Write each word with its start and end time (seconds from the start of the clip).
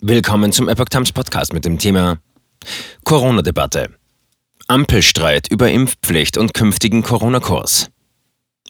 Willkommen 0.00 0.52
zum 0.52 0.68
Epoch 0.68 0.84
Times 0.84 1.10
Podcast 1.10 1.52
mit 1.52 1.64
dem 1.64 1.76
Thema 1.76 2.18
Corona-Debatte. 3.02 3.96
Ampelstreit 4.68 5.48
über 5.50 5.72
Impfpflicht 5.72 6.38
und 6.38 6.54
künftigen 6.54 7.02
Corona-Kurs. 7.02 7.90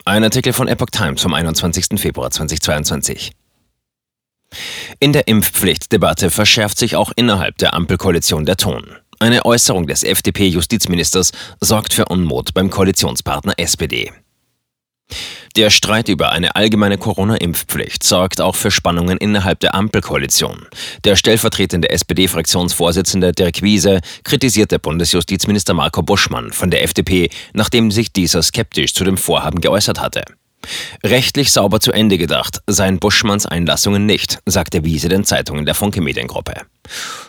Ein 0.06 0.24
Artikel 0.24 0.54
von 0.54 0.68
Epoch 0.68 0.88
Times 0.90 1.20
vom 1.20 1.34
21. 1.34 2.00
Februar 2.00 2.30
2022. 2.30 3.32
In 5.00 5.12
der 5.12 5.28
Impfpflichtdebatte 5.28 6.30
verschärft 6.30 6.78
sich 6.78 6.96
auch 6.96 7.12
innerhalb 7.14 7.58
der 7.58 7.74
Ampelkoalition 7.74 8.46
der 8.46 8.56
Ton. 8.56 8.96
Eine 9.18 9.44
Äußerung 9.44 9.86
des 9.86 10.04
FDP-Justizministers 10.04 11.32
sorgt 11.60 11.92
für 11.92 12.06
Unmut 12.06 12.54
beim 12.54 12.70
Koalitionspartner 12.70 13.52
SPD. 13.58 14.10
Der 15.56 15.70
Streit 15.70 16.08
über 16.08 16.30
eine 16.30 16.54
allgemeine 16.54 16.98
Corona-Impfpflicht 16.98 18.04
sorgt 18.04 18.40
auch 18.40 18.54
für 18.54 18.70
Spannungen 18.70 19.18
innerhalb 19.18 19.58
der 19.58 19.74
Ampelkoalition. 19.74 20.66
Der 21.02 21.16
stellvertretende 21.16 21.90
SPD-Fraktionsvorsitzende 21.90 23.32
Dirk 23.32 23.62
Wiese 23.62 24.00
kritisierte 24.22 24.78
Bundesjustizminister 24.78 25.74
Marco 25.74 26.02
Buschmann 26.02 26.52
von 26.52 26.70
der 26.70 26.84
FDP, 26.84 27.30
nachdem 27.54 27.90
sich 27.90 28.12
dieser 28.12 28.42
skeptisch 28.42 28.94
zu 28.94 29.02
dem 29.02 29.16
Vorhaben 29.16 29.60
geäußert 29.60 30.00
hatte. 30.00 30.22
Rechtlich 31.04 31.52
sauber 31.52 31.80
zu 31.80 31.92
Ende 31.92 32.18
gedacht 32.18 32.60
seien 32.66 32.98
Buschmanns 32.98 33.46
Einlassungen 33.46 34.06
nicht, 34.06 34.40
sagte 34.46 34.84
Wiese 34.84 35.08
den 35.08 35.24
Zeitungen 35.24 35.64
der 35.64 35.74
Funke 35.74 36.00
Mediengruppe. 36.00 36.54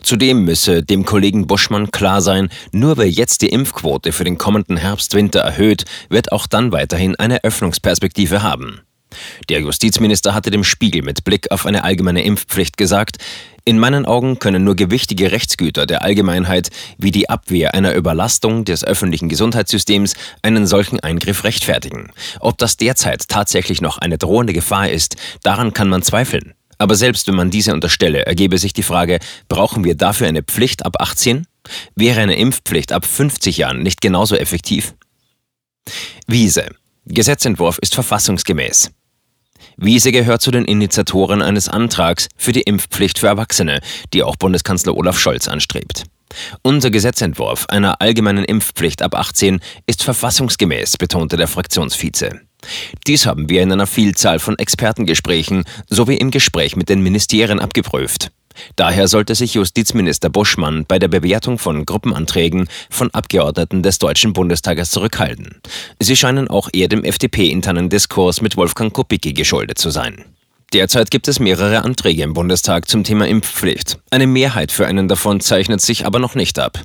Zudem 0.01 0.45
müsse 0.45 0.83
dem 0.83 1.05
Kollegen 1.05 1.47
Buschmann 1.47 1.91
klar 1.91 2.21
sein, 2.21 2.49
nur 2.71 2.97
wer 2.97 3.09
jetzt 3.09 3.41
die 3.41 3.49
Impfquote 3.49 4.11
für 4.11 4.23
den 4.23 4.37
kommenden 4.37 4.77
Herbst-Winter 4.77 5.41
erhöht, 5.41 5.85
wird 6.09 6.31
auch 6.31 6.47
dann 6.47 6.71
weiterhin 6.71 7.15
eine 7.15 7.43
Öffnungsperspektive 7.43 8.41
haben. 8.41 8.81
Der 9.49 9.61
Justizminister 9.61 10.33
hatte 10.33 10.51
dem 10.51 10.63
Spiegel 10.63 11.01
mit 11.01 11.23
Blick 11.23 11.51
auf 11.51 11.65
eine 11.65 11.83
allgemeine 11.83 12.23
Impfpflicht 12.23 12.77
gesagt, 12.77 13.17
in 13.65 13.77
meinen 13.77 14.05
Augen 14.05 14.39
können 14.39 14.63
nur 14.63 14.75
gewichtige 14.75 15.31
Rechtsgüter 15.31 15.85
der 15.85 16.01
Allgemeinheit 16.01 16.69
wie 16.97 17.11
die 17.11 17.29
Abwehr 17.29 17.75
einer 17.75 17.93
Überlastung 17.93 18.65
des 18.65 18.83
öffentlichen 18.83 19.29
Gesundheitssystems 19.29 20.15
einen 20.41 20.65
solchen 20.65 20.99
Eingriff 20.99 21.43
rechtfertigen. 21.43 22.11
Ob 22.39 22.57
das 22.57 22.77
derzeit 22.77 23.27
tatsächlich 23.27 23.79
noch 23.79 23.99
eine 23.99 24.17
drohende 24.17 24.53
Gefahr 24.53 24.89
ist, 24.89 25.17
daran 25.43 25.73
kann 25.73 25.89
man 25.89 26.01
zweifeln. 26.01 26.55
Aber 26.79 26.95
selbst 26.95 27.27
wenn 27.27 27.35
man 27.35 27.51
diese 27.51 27.73
unterstelle, 27.73 28.25
ergebe 28.25 28.57
sich 28.57 28.73
die 28.73 28.81
Frage, 28.81 29.19
brauchen 29.49 29.83
wir 29.83 29.95
dafür 29.95 30.27
eine 30.27 30.41
Pflicht 30.41 30.85
ab 30.85 30.95
18? 30.99 31.45
Wäre 31.95 32.21
eine 32.21 32.37
Impfpflicht 32.37 32.91
ab 32.91 33.05
50 33.05 33.57
Jahren 33.57 33.83
nicht 33.83 34.01
genauso 34.01 34.35
effektiv? 34.35 34.95
Wiese. 36.25 36.69
Gesetzentwurf 37.05 37.79
ist 37.79 37.93
verfassungsgemäß. 37.95 38.91
Wiese 39.81 40.11
gehört 40.11 40.41
zu 40.41 40.51
den 40.51 40.65
Initiatoren 40.65 41.41
eines 41.41 41.69
Antrags 41.69 42.27
für 42.35 42.51
die 42.51 42.63
Impfpflicht 42.63 43.17
für 43.17 43.27
Erwachsene, 43.27 43.79
die 44.13 44.23
auch 44.23 44.35
Bundeskanzler 44.35 44.93
Olaf 44.93 45.17
Scholz 45.17 45.47
anstrebt. 45.47 46.03
Unser 46.63 46.91
Gesetzentwurf 46.91 47.65
einer 47.69 48.01
allgemeinen 48.01 48.43
Impfpflicht 48.43 49.01
ab 49.01 49.15
18 49.15 49.61
ist 49.87 50.03
verfassungsgemäß, 50.03 50.97
betonte 50.97 51.37
der 51.37 51.47
Fraktionsvize. 51.47 52.41
Dies 53.07 53.25
haben 53.25 53.49
wir 53.49 53.61
in 53.61 53.71
einer 53.71 53.87
Vielzahl 53.87 54.39
von 54.39 54.59
Expertengesprächen 54.59 55.63
sowie 55.87 56.17
im 56.17 56.29
Gespräch 56.29 56.75
mit 56.75 56.89
den 56.89 57.01
Ministerien 57.01 57.61
abgeprüft. 57.61 58.31
Daher 58.75 59.07
sollte 59.07 59.35
sich 59.35 59.53
Justizminister 59.53 60.29
Buschmann 60.29 60.85
bei 60.85 60.99
der 60.99 61.07
Bewertung 61.07 61.57
von 61.57 61.85
Gruppenanträgen 61.85 62.67
von 62.89 63.09
Abgeordneten 63.11 63.83
des 63.83 63.99
Deutschen 63.99 64.33
Bundestages 64.33 64.91
zurückhalten. 64.91 65.61
Sie 65.99 66.15
scheinen 66.15 66.47
auch 66.47 66.69
eher 66.71 66.87
dem 66.87 67.03
FDP-internen 67.03 67.89
Diskurs 67.89 68.41
mit 68.41 68.57
Wolfgang 68.57 68.93
Kubicki 68.93 69.33
geschuldet 69.33 69.77
zu 69.77 69.89
sein. 69.89 70.25
Derzeit 70.71 71.09
gibt 71.09 71.27
es 71.27 71.39
mehrere 71.39 71.83
Anträge 71.83 72.21
im 72.21 72.33
Bundestag 72.33 72.87
zum 72.87 73.03
Thema 73.03 73.27
Impfpflicht. 73.27 73.97
Eine 74.11 74.27
Mehrheit 74.27 74.71
für 74.71 74.85
einen 74.85 75.07
davon 75.07 75.39
zeichnet 75.39 75.81
sich 75.81 76.05
aber 76.05 76.19
noch 76.19 76.35
nicht 76.35 76.59
ab. 76.59 76.79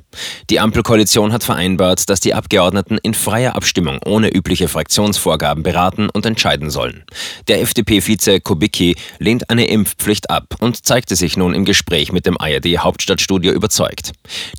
Die 0.49 0.59
Ampelkoalition 0.59 1.31
hat 1.31 1.43
vereinbart, 1.43 2.09
dass 2.09 2.19
die 2.19 2.33
Abgeordneten 2.33 2.97
in 3.03 3.13
freier 3.13 3.55
Abstimmung 3.55 3.99
ohne 4.03 4.33
übliche 4.33 4.67
Fraktionsvorgaben 4.67 5.61
beraten 5.61 6.09
und 6.09 6.25
entscheiden 6.25 6.71
sollen. 6.71 7.03
Der 7.47 7.61
FDP-Vize 7.61 8.41
Kubicki 8.41 8.95
lehnt 9.19 9.51
eine 9.51 9.67
Impfpflicht 9.67 10.31
ab 10.31 10.55
und 10.59 10.83
zeigte 10.83 11.15
sich 11.15 11.37
nun 11.37 11.53
im 11.53 11.63
Gespräch 11.63 12.11
mit 12.11 12.25
dem 12.25 12.41
ARD 12.41 12.79
Hauptstadtstudio 12.79 13.53
überzeugt. 13.53 14.13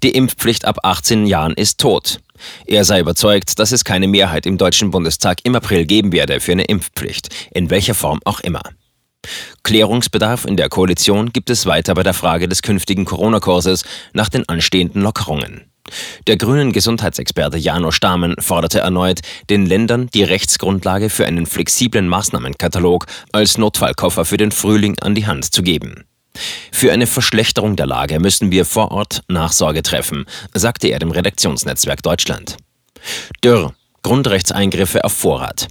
Die 0.05 0.11
Impfpflicht 0.11 0.65
ab 0.65 0.79
18 0.85 1.27
Jahren 1.27 1.55
ist 1.55 1.81
tot. 1.81 2.21
Er 2.67 2.85
sei 2.85 3.01
überzeugt, 3.01 3.59
dass 3.59 3.73
es 3.73 3.85
keine 3.85 4.07
Mehrheit 4.07 4.47
im 4.47 4.57
Deutschen 4.57 4.93
Bundestag 4.93 5.39
im 5.43 5.57
April 5.57 5.85
geben 5.85 6.13
werde 6.13 6.39
für 6.39 6.53
eine 6.53 6.65
Impfpflicht, 6.65 7.31
in 7.51 7.71
welcher 7.71 7.95
Form 7.95 8.21
auch 8.25 8.39
immer. 8.39 8.63
Klärungsbedarf 9.63 10.45
in 10.45 10.57
der 10.57 10.69
Koalition 10.69 11.33
gibt 11.33 11.51
es 11.51 11.67
weiter 11.67 11.95
bei 11.95 12.03
der 12.03 12.15
Frage 12.15 12.49
des 12.49 12.63
künftigen 12.63 13.05
Corona-Kurses 13.05 13.85
nach 14.13 14.29
den 14.29 14.49
anstehenden 14.49 15.03
Lockerungen. 15.03 15.71
Der 16.27 16.37
grünen 16.37 16.73
Gesundheitsexperte 16.73 17.59
Jano 17.59 17.91
Stamen 17.91 18.35
forderte 18.41 18.81
erneut, 18.81 19.21
den 19.51 19.67
Ländern 19.67 20.09
die 20.13 20.25
Rechtsgrundlage 20.25 21.11
für 21.11 21.27
einen 21.27 21.47
flexiblen 21.47 22.09
Maßnahmenkatalog 22.09 23.07
als 23.33 23.59
Notfallkoffer 23.59 24.25
für 24.25 24.37
den 24.37 24.53
Frühling 24.53 24.97
an 25.01 25.15
die 25.15 25.27
Hand 25.27 25.53
zu 25.53 25.63
geben. 25.63 26.05
Für 26.71 26.93
eine 26.93 27.07
Verschlechterung 27.07 27.77
der 27.77 27.87
Lage 27.87 28.21
müssen 28.21 28.51
wir 28.51 28.65
vor 28.65 28.91
Ort 28.91 29.23
Nachsorge 29.29 29.83
treffen, 29.83 30.27
sagte 30.53 30.89
er 30.89 30.99
dem 30.99 31.11
Redaktionsnetzwerk 31.11 32.03
Deutschland. 32.03 32.57
Dürr, 33.43 33.73
Grundrechtseingriffe 34.03 35.05
auf 35.05 35.13
Vorrat. 35.13 35.69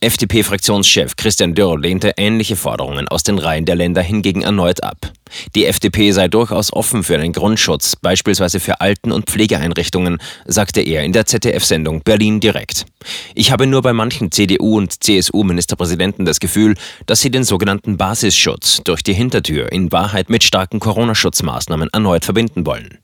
FDP-Fraktionschef 0.00 1.16
Christian 1.16 1.54
Dürr 1.54 1.78
lehnte 1.78 2.14
ähnliche 2.16 2.56
Forderungen 2.56 3.08
aus 3.08 3.22
den 3.22 3.38
Reihen 3.38 3.64
der 3.64 3.76
Länder 3.76 4.02
hingegen 4.02 4.42
erneut 4.42 4.82
ab. 4.82 5.12
Die 5.54 5.66
FDP 5.66 6.12
sei 6.12 6.28
durchaus 6.28 6.72
offen 6.72 7.02
für 7.02 7.16
einen 7.16 7.32
Grundschutz, 7.32 7.96
beispielsweise 7.96 8.60
für 8.60 8.80
Alten- 8.80 9.12
und 9.12 9.30
Pflegeeinrichtungen, 9.30 10.18
sagte 10.46 10.80
er 10.80 11.04
in 11.04 11.12
der 11.12 11.26
ZDF-Sendung 11.26 12.02
Berlin 12.02 12.40
direkt. 12.40 12.86
Ich 13.34 13.50
habe 13.50 13.66
nur 13.66 13.82
bei 13.82 13.92
manchen 13.92 14.30
CDU- 14.30 14.76
und 14.76 15.02
CSU-Ministerpräsidenten 15.02 16.24
das 16.24 16.40
Gefühl, 16.40 16.74
dass 17.06 17.20
sie 17.20 17.30
den 17.30 17.44
sogenannten 17.44 17.96
Basisschutz 17.96 18.80
durch 18.84 19.02
die 19.02 19.14
Hintertür 19.14 19.72
in 19.72 19.92
Wahrheit 19.92 20.30
mit 20.30 20.44
starken 20.44 20.80
Corona-Schutzmaßnahmen 20.80 21.88
erneut 21.92 22.24
verbinden 22.24 22.66
wollen. 22.66 22.98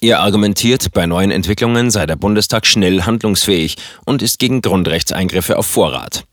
Er 0.00 0.20
argumentiert, 0.20 0.92
bei 0.92 1.06
neuen 1.06 1.30
Entwicklungen 1.30 1.90
sei 1.90 2.06
der 2.06 2.16
Bundestag 2.16 2.66
schnell 2.66 3.02
handlungsfähig 3.02 3.76
und 4.04 4.22
ist 4.22 4.38
gegen 4.38 4.60
Grundrechtseingriffe 4.62 5.58
auf 5.58 5.66
Vorrat. 5.66 6.24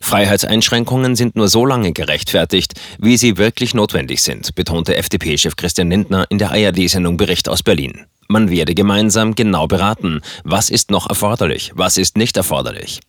Freiheitseinschränkungen 0.00 1.16
sind 1.16 1.36
nur 1.36 1.48
so 1.48 1.66
lange 1.66 1.92
gerechtfertigt, 1.92 2.74
wie 2.98 3.16
sie 3.16 3.36
wirklich 3.36 3.74
notwendig 3.74 4.22
sind, 4.22 4.54
betonte 4.54 4.96
FDP-Chef 4.96 5.56
Christian 5.56 5.90
Lindner 5.90 6.26
in 6.30 6.38
der 6.38 6.50
ARD-Sendung 6.50 7.16
Bericht 7.16 7.48
aus 7.48 7.62
Berlin. 7.62 8.06
Man 8.28 8.50
werde 8.50 8.74
gemeinsam 8.74 9.34
genau 9.34 9.66
beraten, 9.66 10.20
was 10.44 10.70
ist 10.70 10.90
noch 10.90 11.08
erforderlich, 11.08 11.72
was 11.74 11.98
ist 11.98 12.16
nicht 12.16 12.36
erforderlich. 12.36 13.00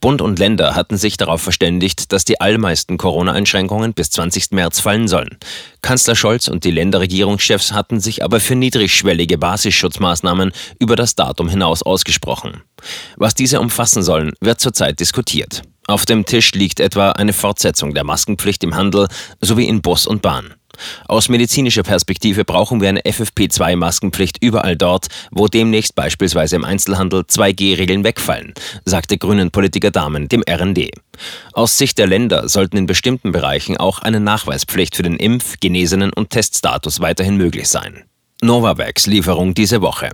Bund 0.00 0.22
und 0.22 0.38
Länder 0.38 0.74
hatten 0.74 0.96
sich 0.96 1.16
darauf 1.16 1.42
verständigt, 1.42 2.12
dass 2.12 2.24
die 2.24 2.40
allermeisten 2.40 2.96
Corona-Einschränkungen 2.96 3.92
bis 3.92 4.10
20. 4.10 4.52
März 4.52 4.80
fallen 4.80 5.08
sollen. 5.08 5.36
Kanzler 5.82 6.16
Scholz 6.16 6.48
und 6.48 6.64
die 6.64 6.70
Länderregierungschefs 6.70 7.72
hatten 7.72 8.00
sich 8.00 8.24
aber 8.24 8.40
für 8.40 8.54
niedrigschwellige 8.54 9.38
Basisschutzmaßnahmen 9.38 10.52
über 10.78 10.96
das 10.96 11.14
Datum 11.14 11.48
hinaus 11.48 11.82
ausgesprochen. 11.82 12.62
Was 13.16 13.34
diese 13.34 13.60
umfassen 13.60 14.02
sollen, 14.02 14.32
wird 14.40 14.60
zurzeit 14.60 15.00
diskutiert. 15.00 15.62
Auf 15.88 16.04
dem 16.04 16.26
Tisch 16.26 16.52
liegt 16.52 16.80
etwa 16.80 17.12
eine 17.12 17.32
Fortsetzung 17.32 17.94
der 17.94 18.04
Maskenpflicht 18.04 18.62
im 18.62 18.76
Handel 18.76 19.08
sowie 19.40 19.66
in 19.66 19.80
Bus 19.80 20.06
und 20.06 20.20
Bahn. 20.20 20.52
Aus 21.06 21.30
medizinischer 21.30 21.82
Perspektive 21.82 22.44
brauchen 22.44 22.82
wir 22.82 22.90
eine 22.90 23.00
FFP2-Maskenpflicht 23.00 24.36
überall 24.42 24.76
dort, 24.76 25.06
wo 25.30 25.48
demnächst 25.48 25.94
beispielsweise 25.94 26.56
im 26.56 26.64
Einzelhandel 26.64 27.22
2G-Regeln 27.22 28.04
wegfallen, 28.04 28.52
sagte 28.84 29.16
Grünen-Politiker 29.16 29.90
Dahmen 29.90 30.28
dem 30.28 30.44
RND. 30.46 30.90
Aus 31.54 31.78
Sicht 31.78 31.96
der 31.96 32.06
Länder 32.06 32.50
sollten 32.50 32.76
in 32.76 32.86
bestimmten 32.86 33.32
Bereichen 33.32 33.78
auch 33.78 34.00
eine 34.00 34.20
Nachweispflicht 34.20 34.94
für 34.94 35.02
den 35.02 35.16
Impf-, 35.16 35.58
Genesenen- 35.58 36.12
und 36.12 36.28
Teststatus 36.28 37.00
weiterhin 37.00 37.38
möglich 37.38 37.66
sein. 37.66 38.04
Novavax-Lieferung 38.42 39.54
diese 39.54 39.80
Woche. 39.80 40.10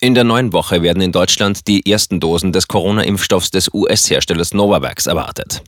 In 0.00 0.14
der 0.14 0.22
neuen 0.22 0.52
Woche 0.52 0.82
werden 0.82 1.02
in 1.02 1.10
Deutschland 1.10 1.66
die 1.66 1.90
ersten 1.90 2.20
Dosen 2.20 2.52
des 2.52 2.68
Corona-Impfstoffs 2.68 3.50
des 3.50 3.68
US-Herstellers 3.74 4.54
Novavax 4.54 5.06
erwartet. 5.08 5.64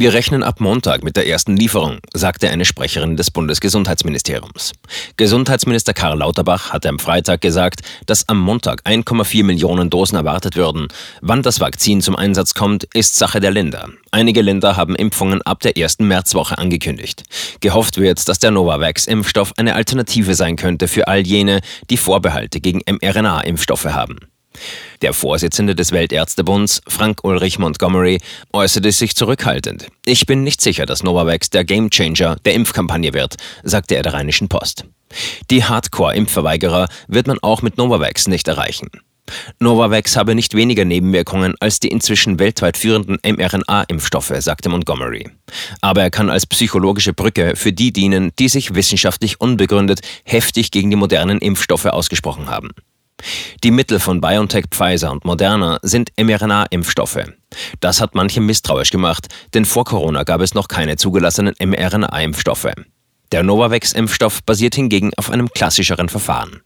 Wir 0.00 0.12
rechnen 0.12 0.44
ab 0.44 0.60
Montag 0.60 1.02
mit 1.02 1.16
der 1.16 1.26
ersten 1.26 1.56
Lieferung, 1.56 1.98
sagte 2.14 2.48
eine 2.50 2.64
Sprecherin 2.64 3.16
des 3.16 3.32
Bundesgesundheitsministeriums. 3.32 4.70
Gesundheitsminister 5.16 5.92
Karl 5.92 6.18
Lauterbach 6.18 6.70
hatte 6.70 6.88
am 6.88 7.00
Freitag 7.00 7.40
gesagt, 7.40 7.80
dass 8.06 8.28
am 8.28 8.38
Montag 8.38 8.82
1,4 8.86 9.42
Millionen 9.42 9.90
Dosen 9.90 10.14
erwartet 10.14 10.54
würden. 10.54 10.86
Wann 11.20 11.42
das 11.42 11.58
Vakzin 11.58 12.00
zum 12.00 12.14
Einsatz 12.14 12.54
kommt, 12.54 12.84
ist 12.94 13.16
Sache 13.16 13.40
der 13.40 13.50
Länder. 13.50 13.88
Einige 14.12 14.40
Länder 14.40 14.76
haben 14.76 14.94
Impfungen 14.94 15.42
ab 15.42 15.58
der 15.62 15.76
ersten 15.76 16.06
Märzwoche 16.06 16.58
angekündigt. 16.58 17.24
Gehofft 17.58 17.98
wird, 17.98 18.28
dass 18.28 18.38
der 18.38 18.52
Novavax-Impfstoff 18.52 19.54
eine 19.56 19.74
Alternative 19.74 20.36
sein 20.36 20.54
könnte 20.54 20.86
für 20.86 21.08
all 21.08 21.26
jene, 21.26 21.58
die 21.90 21.96
Vorbehalte 21.96 22.60
gegen 22.60 22.82
mRNA-Impfstoffe 22.86 23.86
haben. 23.86 24.20
Der 25.02 25.12
Vorsitzende 25.12 25.74
des 25.74 25.92
Weltärztebunds, 25.92 26.82
Frank 26.86 27.24
Ulrich 27.24 27.58
Montgomery, 27.58 28.18
äußerte 28.52 28.92
sich 28.92 29.14
zurückhaltend. 29.14 29.88
Ich 30.04 30.26
bin 30.26 30.42
nicht 30.42 30.60
sicher, 30.60 30.86
dass 30.86 31.02
Novavax 31.02 31.50
der 31.50 31.64
Gamechanger 31.64 32.36
der 32.44 32.54
Impfkampagne 32.54 33.14
wird, 33.14 33.36
sagte 33.62 33.96
er 33.96 34.02
der 34.02 34.14
Rheinischen 34.14 34.48
Post. 34.48 34.84
Die 35.50 35.64
Hardcore-Impfverweigerer 35.64 36.88
wird 37.06 37.26
man 37.26 37.38
auch 37.40 37.62
mit 37.62 37.78
Novavax 37.78 38.28
nicht 38.28 38.48
erreichen. 38.48 38.90
Novavax 39.58 40.16
habe 40.16 40.34
nicht 40.34 40.54
weniger 40.54 40.84
Nebenwirkungen 40.84 41.54
als 41.60 41.80
die 41.80 41.88
inzwischen 41.88 42.38
weltweit 42.38 42.76
führenden 42.76 43.18
mRNA-Impfstoffe, 43.24 44.32
sagte 44.38 44.68
Montgomery. 44.68 45.28
Aber 45.80 46.02
er 46.02 46.10
kann 46.10 46.30
als 46.30 46.46
psychologische 46.46 47.12
Brücke 47.12 47.54
für 47.56 47.72
die 47.72 47.92
dienen, 47.92 48.32
die 48.38 48.48
sich 48.48 48.74
wissenschaftlich 48.74 49.40
unbegründet 49.40 50.00
heftig 50.24 50.70
gegen 50.70 50.90
die 50.90 50.96
modernen 50.96 51.38
Impfstoffe 51.38 51.86
ausgesprochen 51.86 52.48
haben. 52.48 52.70
Die 53.64 53.70
Mittel 53.70 54.00
von 54.00 54.20
BioNTech, 54.20 54.66
Pfizer 54.70 55.10
und 55.10 55.24
Moderna 55.24 55.78
sind 55.82 56.10
mRNA-Impfstoffe. 56.16 57.24
Das 57.80 58.00
hat 58.00 58.14
manche 58.14 58.40
misstrauisch 58.40 58.90
gemacht, 58.90 59.26
denn 59.54 59.64
vor 59.64 59.84
Corona 59.84 60.22
gab 60.22 60.40
es 60.40 60.54
noch 60.54 60.68
keine 60.68 60.96
zugelassenen 60.96 61.54
mRNA-Impfstoffe. 61.58 62.72
Der 63.32 63.42
Novavax-Impfstoff 63.42 64.42
basiert 64.44 64.74
hingegen 64.74 65.10
auf 65.16 65.30
einem 65.30 65.50
klassischeren 65.50 66.08
Verfahren. 66.08 66.62